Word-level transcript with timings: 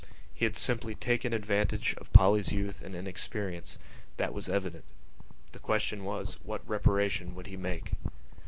He 0.33 0.45
had 0.45 0.57
simply 0.57 0.95
taken 0.95 1.31
advantage 1.31 1.93
of 1.99 2.11
Polly's 2.11 2.51
youth 2.51 2.81
and 2.81 2.95
inexperience: 2.95 3.77
that 4.17 4.33
was 4.33 4.49
evident. 4.49 4.83
The 5.51 5.59
question 5.59 6.03
was: 6.03 6.39
What 6.41 6.67
reparation 6.67 7.35
would 7.35 7.45
he 7.45 7.55
make? 7.55 7.91